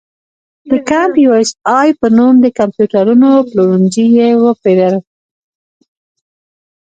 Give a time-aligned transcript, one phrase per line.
[0.69, 4.95] د کمپ یو اس اې په نوم د کمپیوټرونو پلورنځي یې وپېرل.